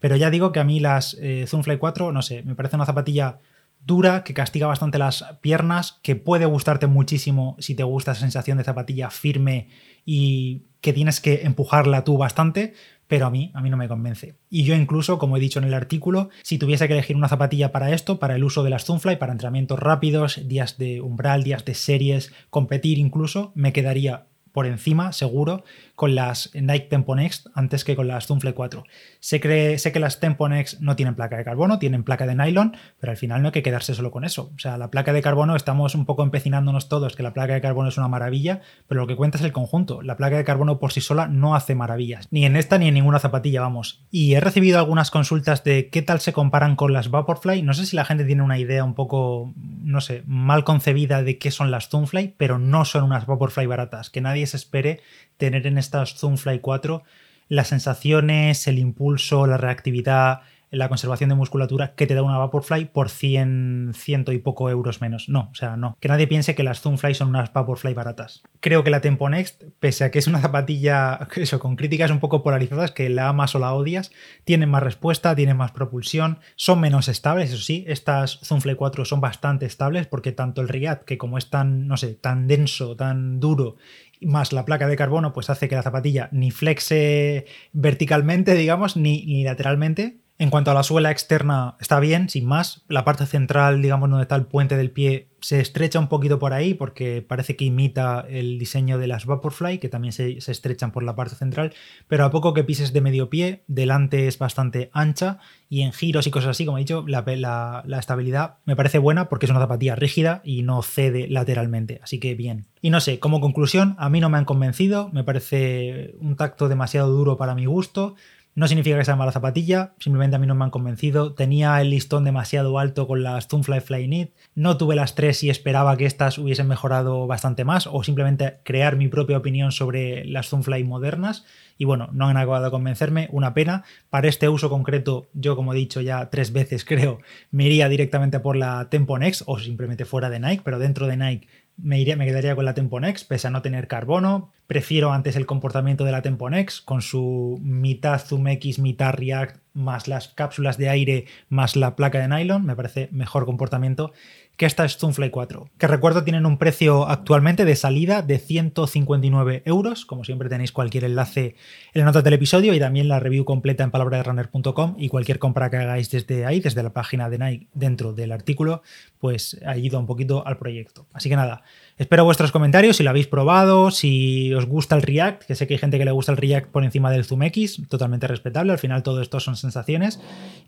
Pero 0.00 0.16
ya 0.16 0.30
digo 0.30 0.50
que 0.50 0.60
a 0.60 0.64
mí 0.64 0.80
las 0.80 1.16
eh, 1.20 1.44
Zoomfly 1.46 1.78
4, 1.78 2.10
no 2.10 2.22
sé, 2.22 2.42
me 2.42 2.54
parece 2.54 2.76
una 2.76 2.86
zapatilla 2.86 3.38
dura, 3.84 4.24
que 4.24 4.34
castiga 4.34 4.66
bastante 4.66 4.98
las 4.98 5.24
piernas, 5.40 5.98
que 6.02 6.16
puede 6.16 6.46
gustarte 6.46 6.86
muchísimo 6.86 7.56
si 7.58 7.74
te 7.74 7.82
gusta 7.82 8.12
esa 8.12 8.20
sensación 8.20 8.58
de 8.58 8.64
zapatilla 8.64 9.10
firme 9.10 9.68
y 10.04 10.64
que 10.80 10.92
tienes 10.92 11.20
que 11.20 11.42
empujarla 11.42 12.04
tú 12.04 12.16
bastante, 12.16 12.74
pero 13.12 13.26
a 13.26 13.30
mí, 13.30 13.50
a 13.52 13.60
mí 13.60 13.68
no 13.68 13.76
me 13.76 13.88
convence. 13.88 14.36
Y 14.48 14.64
yo 14.64 14.74
incluso, 14.74 15.18
como 15.18 15.36
he 15.36 15.40
dicho 15.40 15.58
en 15.58 15.66
el 15.66 15.74
artículo, 15.74 16.30
si 16.42 16.56
tuviese 16.56 16.88
que 16.88 16.94
elegir 16.94 17.14
una 17.14 17.28
zapatilla 17.28 17.70
para 17.70 17.92
esto, 17.92 18.18
para 18.18 18.36
el 18.36 18.42
uso 18.42 18.62
de 18.62 18.70
las 18.70 18.86
Zoomfly, 18.86 19.16
para 19.16 19.32
entrenamientos 19.32 19.78
rápidos, 19.78 20.48
días 20.48 20.78
de 20.78 21.02
umbral, 21.02 21.42
días 21.42 21.66
de 21.66 21.74
series, 21.74 22.32
competir 22.48 22.96
incluso, 22.96 23.52
me 23.54 23.74
quedaría 23.74 24.28
por 24.52 24.66
encima, 24.66 25.12
seguro, 25.12 25.64
con 25.94 26.14
las 26.14 26.50
Nike 26.54 26.86
Tempo 26.88 27.14
Next 27.14 27.46
antes 27.54 27.84
que 27.84 27.96
con 27.96 28.08
las 28.08 28.26
Zoomfly 28.26 28.52
4. 28.52 28.84
Sé 29.20 29.40
que, 29.40 29.78
sé 29.78 29.92
que 29.92 30.00
las 30.00 30.20
Tempo 30.20 30.48
Next 30.48 30.80
no 30.80 30.96
tienen 30.96 31.14
placa 31.14 31.36
de 31.36 31.44
carbono, 31.44 31.78
tienen 31.78 32.04
placa 32.04 32.26
de 32.26 32.34
nylon, 32.34 32.76
pero 32.98 33.12
al 33.12 33.16
final 33.16 33.42
no 33.42 33.48
hay 33.48 33.52
que 33.52 33.62
quedarse 33.62 33.94
solo 33.94 34.10
con 34.10 34.24
eso. 34.24 34.52
O 34.54 34.58
sea, 34.58 34.78
la 34.78 34.90
placa 34.90 35.12
de 35.12 35.22
carbono 35.22 35.56
estamos 35.56 35.94
un 35.94 36.04
poco 36.04 36.22
empecinándonos 36.22 36.88
todos 36.88 37.16
que 37.16 37.22
la 37.22 37.32
placa 37.32 37.54
de 37.54 37.60
carbono 37.60 37.88
es 37.88 37.98
una 37.98 38.08
maravilla, 38.08 38.60
pero 38.88 39.02
lo 39.02 39.06
que 39.06 39.16
cuenta 39.16 39.38
es 39.38 39.44
el 39.44 39.52
conjunto. 39.52 40.02
La 40.02 40.16
placa 40.16 40.36
de 40.36 40.44
carbono 40.44 40.78
por 40.78 40.92
sí 40.92 41.00
sola 41.00 41.28
no 41.28 41.54
hace 41.54 41.74
maravillas, 41.74 42.28
ni 42.30 42.44
en 42.44 42.56
esta 42.56 42.78
ni 42.78 42.88
en 42.88 42.94
ninguna 42.94 43.18
zapatilla, 43.18 43.60
vamos. 43.60 44.04
Y 44.10 44.34
he 44.34 44.40
recibido 44.40 44.78
algunas 44.78 45.10
consultas 45.10 45.64
de 45.64 45.88
qué 45.88 46.02
tal 46.02 46.20
se 46.20 46.32
comparan 46.32 46.76
con 46.76 46.92
las 46.92 47.10
Vaporfly. 47.10 47.62
No 47.62 47.74
sé 47.74 47.86
si 47.86 47.96
la 47.96 48.04
gente 48.04 48.24
tiene 48.24 48.42
una 48.42 48.58
idea 48.58 48.84
un 48.84 48.94
poco, 48.94 49.52
no 49.56 50.00
sé, 50.00 50.22
mal 50.26 50.64
concebida 50.64 51.22
de 51.22 51.38
qué 51.38 51.50
son 51.50 51.70
las 51.70 51.88
Zoomfly, 51.88 52.34
pero 52.36 52.58
no 52.58 52.84
son 52.84 53.04
unas 53.04 53.26
Vaporfly 53.26 53.66
baratas. 53.66 54.10
Que 54.10 54.20
nadie 54.20 54.41
se 54.46 54.56
espere 54.56 55.00
tener 55.36 55.66
en 55.66 55.78
estas 55.78 56.14
Zoomfly 56.18 56.60
4 56.60 57.02
las 57.48 57.68
sensaciones, 57.68 58.66
el 58.66 58.78
impulso, 58.78 59.46
la 59.46 59.58
reactividad, 59.58 60.40
la 60.72 60.88
conservación 60.88 61.28
de 61.28 61.36
musculatura 61.36 61.94
que 61.94 62.06
te 62.06 62.14
da 62.14 62.22
una 62.22 62.38
Vaporfly 62.38 62.86
por 62.86 63.10
100, 63.10 63.92
ciento 63.94 64.32
y 64.32 64.38
poco 64.38 64.70
euros 64.70 65.02
menos. 65.02 65.28
No, 65.28 65.50
o 65.52 65.54
sea, 65.54 65.76
no. 65.76 65.96
Que 66.00 66.08
nadie 66.08 66.26
piense 66.26 66.54
que 66.54 66.62
las 66.62 66.80
Zoomfly 66.80 67.14
son 67.14 67.28
unas 67.28 67.52
Vaporfly 67.52 67.92
baratas. 67.92 68.42
Creo 68.60 68.82
que 68.82 68.90
la 68.90 69.02
Tempo 69.02 69.28
Next, 69.28 69.64
pese 69.78 70.04
a 70.04 70.10
que 70.10 70.18
es 70.18 70.26
una 70.26 70.40
zapatilla, 70.40 71.28
eso, 71.36 71.60
con 71.60 71.76
críticas 71.76 72.10
un 72.10 72.20
poco 72.20 72.42
polarizadas, 72.42 72.90
que 72.90 73.10
la 73.10 73.28
amas 73.28 73.54
o 73.54 73.58
la 73.58 73.74
odias, 73.74 74.10
tiene 74.44 74.66
más 74.66 74.82
respuesta, 74.82 75.36
tiene 75.36 75.52
más 75.52 75.72
propulsión, 75.72 76.38
son 76.56 76.80
menos 76.80 77.08
estables, 77.08 77.52
eso 77.52 77.62
sí, 77.62 77.84
estas 77.86 78.40
Zoomfly 78.42 78.74
4 78.74 79.04
son 79.04 79.20
bastante 79.20 79.66
estables 79.66 80.06
porque 80.06 80.32
tanto 80.32 80.62
el 80.62 80.68
React, 80.68 81.04
que 81.04 81.18
como 81.18 81.36
es 81.36 81.50
tan, 81.50 81.86
no 81.86 81.98
sé, 81.98 82.14
tan 82.14 82.48
denso, 82.48 82.96
tan 82.96 83.40
duro 83.40 83.76
más 84.24 84.52
la 84.52 84.64
placa 84.64 84.86
de 84.86 84.96
carbono, 84.96 85.32
pues 85.32 85.50
hace 85.50 85.68
que 85.68 85.74
la 85.74 85.82
zapatilla 85.82 86.28
ni 86.32 86.50
flexe 86.50 87.46
verticalmente, 87.72 88.54
digamos, 88.54 88.96
ni, 88.96 89.24
ni 89.26 89.44
lateralmente, 89.44 90.21
en 90.42 90.50
cuanto 90.50 90.72
a 90.72 90.74
la 90.74 90.82
suela 90.82 91.12
externa, 91.12 91.76
está 91.78 92.00
bien, 92.00 92.28
sin 92.28 92.46
más. 92.46 92.82
La 92.88 93.04
parte 93.04 93.26
central, 93.26 93.80
digamos, 93.80 94.10
donde 94.10 94.22
está 94.22 94.34
el 94.34 94.46
puente 94.46 94.76
del 94.76 94.90
pie, 94.90 95.28
se 95.40 95.60
estrecha 95.60 96.00
un 96.00 96.08
poquito 96.08 96.40
por 96.40 96.52
ahí 96.52 96.74
porque 96.74 97.22
parece 97.22 97.54
que 97.54 97.64
imita 97.64 98.26
el 98.28 98.58
diseño 98.58 98.98
de 98.98 99.06
las 99.06 99.24
Vaporfly, 99.24 99.78
que 99.78 99.88
también 99.88 100.10
se, 100.10 100.38
estrechan 100.38 100.90
por 100.90 101.04
la 101.04 101.14
parte 101.14 101.36
central. 101.36 101.72
Pero 102.08 102.24
a 102.24 102.32
poco 102.32 102.54
que 102.54 102.64
pises 102.64 102.92
de 102.92 103.00
medio 103.00 103.30
pie, 103.30 103.62
delante 103.68 104.26
es 104.26 104.36
bastante 104.36 104.90
ancha 104.92 105.38
y 105.68 105.82
en 105.82 105.92
giros 105.92 106.26
y 106.26 106.32
cosas 106.32 106.50
así, 106.50 106.64
como 106.66 106.78
he 106.78 106.80
dicho, 106.80 107.04
la, 107.06 107.84
la 107.86 107.98
estabilidad 108.00 108.56
me 108.64 108.74
parece 108.74 108.98
buena 108.98 109.28
porque 109.28 109.46
es 109.46 109.50
una 109.50 109.60
zapatilla 109.60 109.94
rígida 109.94 110.40
y 110.42 110.64
no 110.64 110.82
cede 110.82 111.28
lateralmente. 111.28 112.00
Así 112.02 112.18
que 112.18 112.34
bien. 112.34 112.66
Y 112.80 112.90
no 112.90 113.00
sé, 113.00 113.20
como 113.20 113.40
conclusión, 113.40 113.94
a 113.96 114.08
mí 114.08 114.18
no 114.18 114.28
me 114.28 114.38
han 114.38 114.44
convencido, 114.44 115.08
me 115.12 115.22
parece 115.22 116.16
un 116.18 116.34
tacto 116.34 116.68
demasiado 116.68 117.12
duro 117.12 117.36
para 117.36 117.54
mi 117.54 117.66
gusto. 117.66 118.16
No 118.54 118.68
significa 118.68 118.98
que 118.98 119.04
sea 119.04 119.16
mala 119.16 119.32
zapatilla, 119.32 119.94
simplemente 119.98 120.36
a 120.36 120.38
mí 120.38 120.46
no 120.46 120.54
me 120.54 120.64
han 120.64 120.70
convencido. 120.70 121.32
Tenía 121.32 121.80
el 121.80 121.88
listón 121.88 122.24
demasiado 122.24 122.78
alto 122.78 123.06
con 123.06 123.22
las 123.22 123.48
Zoomfly 123.48 123.80
Flyknit. 123.80 124.34
No 124.54 124.76
tuve 124.76 124.94
las 124.94 125.14
tres 125.14 125.42
y 125.42 125.48
esperaba 125.48 125.96
que 125.96 126.04
estas 126.04 126.36
hubiesen 126.36 126.68
mejorado 126.68 127.26
bastante 127.26 127.64
más 127.64 127.86
o 127.86 128.02
simplemente 128.04 128.58
crear 128.62 128.96
mi 128.96 129.08
propia 129.08 129.38
opinión 129.38 129.72
sobre 129.72 130.26
las 130.26 130.50
Zoomfly 130.50 130.84
modernas. 130.84 131.46
Y 131.78 131.86
bueno, 131.86 132.10
no 132.12 132.28
han 132.28 132.36
acabado 132.36 132.66
de 132.66 132.70
convencerme, 132.70 133.28
una 133.32 133.54
pena. 133.54 133.84
Para 134.10 134.28
este 134.28 134.50
uso 134.50 134.68
concreto, 134.68 135.28
yo 135.32 135.56
como 135.56 135.72
he 135.72 135.76
dicho 135.76 136.02
ya 136.02 136.28
tres 136.28 136.52
veces 136.52 136.84
creo, 136.86 137.20
me 137.50 137.64
iría 137.64 137.88
directamente 137.88 138.38
por 138.38 138.56
la 138.56 138.90
Tempo 138.90 139.18
Next 139.18 139.44
o 139.46 139.58
simplemente 139.58 140.04
fuera 140.04 140.28
de 140.28 140.40
Nike, 140.40 140.62
pero 140.62 140.78
dentro 140.78 141.06
de 141.06 141.16
Nike 141.16 141.48
me, 141.76 142.00
iría, 142.00 142.16
me 142.16 142.26
quedaría 142.26 142.54
con 142.54 142.64
la 142.64 142.74
Tempo 142.74 143.00
Next, 143.00 143.26
pese 143.28 143.48
a 143.48 143.50
no 143.50 143.62
tener 143.62 143.88
carbono. 143.88 144.52
Prefiero 144.72 145.12
antes 145.12 145.36
el 145.36 145.44
comportamiento 145.44 146.02
de 146.02 146.12
la 146.12 146.22
Tempo 146.22 146.48
Next, 146.48 146.82
con 146.86 147.02
su 147.02 147.60
mitad 147.62 148.18
Zoom 148.18 148.48
X, 148.48 148.78
mitad 148.78 149.12
React, 149.12 149.58
más 149.74 150.08
las 150.08 150.28
cápsulas 150.28 150.78
de 150.78 150.88
aire, 150.88 151.26
más 151.50 151.76
la 151.76 151.94
placa 151.94 152.18
de 152.18 152.26
nylon. 152.26 152.64
Me 152.64 152.74
parece 152.74 153.10
mejor 153.12 153.44
comportamiento 153.44 154.12
que 154.56 154.64
esta 154.64 154.86
es 154.86 154.96
Zoomfly 154.96 155.28
4, 155.28 155.68
que 155.76 155.86
recuerdo 155.86 156.24
tienen 156.24 156.46
un 156.46 156.56
precio 156.56 157.06
actualmente 157.06 157.66
de 157.66 157.76
salida 157.76 158.22
de 158.22 158.38
159 158.38 159.62
euros. 159.66 160.06
Como 160.06 160.24
siempre 160.24 160.48
tenéis 160.48 160.72
cualquier 160.72 161.04
enlace 161.04 161.56
en 161.92 162.00
la 162.00 162.06
nota 162.06 162.22
del 162.22 162.34
episodio 162.34 162.72
y 162.72 162.80
también 162.80 163.08
la 163.08 163.20
review 163.20 163.44
completa 163.44 163.84
en 163.84 163.90
palabraderunner.com 163.90 164.94
y 164.96 165.08
cualquier 165.08 165.38
compra 165.38 165.68
que 165.68 165.76
hagáis 165.76 166.10
desde 166.10 166.46
ahí, 166.46 166.60
desde 166.60 166.82
la 166.82 166.94
página 166.94 167.28
de 167.28 167.38
Nike 167.38 167.66
dentro 167.74 168.14
del 168.14 168.32
artículo, 168.32 168.82
pues 169.18 169.60
ayuda 169.66 169.98
un 169.98 170.06
poquito 170.06 170.46
al 170.46 170.56
proyecto. 170.56 171.06
Así 171.12 171.28
que 171.28 171.36
nada, 171.36 171.62
Espero 172.02 172.24
vuestros 172.24 172.50
comentarios 172.50 172.96
si 172.96 173.04
lo 173.04 173.10
habéis 173.10 173.28
probado, 173.28 173.92
si 173.92 174.52
os 174.54 174.61
gusta 174.66 174.96
el 174.96 175.02
React, 175.02 175.44
que 175.44 175.54
sé 175.54 175.66
que 175.66 175.74
hay 175.74 175.78
gente 175.78 175.98
que 175.98 176.04
le 176.04 176.10
gusta 176.10 176.32
el 176.32 176.38
React 176.38 176.68
por 176.68 176.84
encima 176.84 177.10
del 177.10 177.24
Zoom 177.24 177.42
X, 177.44 177.82
totalmente 177.88 178.26
respetable, 178.26 178.72
al 178.72 178.78
final 178.78 179.02
todo 179.02 179.20
esto 179.20 179.40
son 179.40 179.56
sensaciones. 179.56 180.20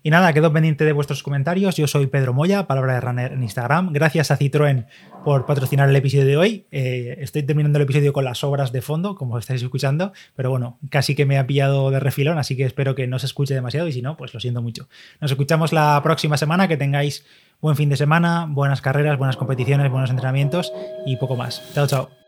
Y 0.03 0.09
nada, 0.09 0.33
quedo 0.33 0.51
pendiente 0.53 0.85
de 0.85 0.93
vuestros 0.93 1.23
comentarios. 1.23 1.75
Yo 1.75 1.87
soy 1.87 2.07
Pedro 2.07 2.33
Moya, 2.33 2.67
palabra 2.67 2.93
de 2.95 3.01
runner 3.01 3.33
en 3.33 3.43
Instagram. 3.43 3.91
Gracias 3.93 4.31
a 4.31 4.37
Citroën 4.37 4.85
por 5.23 5.45
patrocinar 5.45 5.89
el 5.89 5.95
episodio 5.95 6.25
de 6.25 6.37
hoy. 6.37 6.65
Eh, 6.71 7.17
estoy 7.19 7.43
terminando 7.43 7.79
el 7.79 7.83
episodio 7.83 8.13
con 8.13 8.25
las 8.25 8.43
obras 8.43 8.71
de 8.71 8.81
fondo, 8.81 9.15
como 9.15 9.37
estáis 9.37 9.61
escuchando, 9.61 10.13
pero 10.35 10.49
bueno, 10.49 10.79
casi 10.89 11.15
que 11.15 11.25
me 11.25 11.37
ha 11.37 11.47
pillado 11.47 11.89
de 11.89 11.99
refilón, 11.99 12.37
así 12.37 12.55
que 12.55 12.63
espero 12.63 12.95
que 12.95 13.07
no 13.07 13.19
se 13.19 13.25
escuche 13.25 13.53
demasiado 13.53 13.87
y 13.87 13.91
si 13.91 14.01
no, 14.01 14.17
pues 14.17 14.33
lo 14.33 14.39
siento 14.39 14.61
mucho. 14.61 14.87
Nos 15.21 15.31
escuchamos 15.31 15.73
la 15.73 15.99
próxima 16.03 16.37
semana, 16.37 16.67
que 16.67 16.77
tengáis 16.77 17.25
buen 17.61 17.75
fin 17.75 17.89
de 17.89 17.97
semana, 17.97 18.47
buenas 18.49 18.81
carreras, 18.81 19.17
buenas 19.17 19.37
competiciones, 19.37 19.91
buenos 19.91 20.09
entrenamientos 20.09 20.71
y 21.05 21.15
poco 21.17 21.35
más. 21.35 21.61
Chao, 21.73 21.87
chao. 21.87 22.24